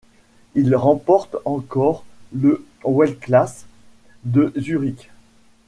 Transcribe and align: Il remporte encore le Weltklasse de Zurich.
Il 0.55 0.75
remporte 0.75 1.35
encore 1.45 2.05
le 2.33 2.65
Weltklasse 2.83 3.67
de 4.23 4.51
Zurich. 4.57 5.11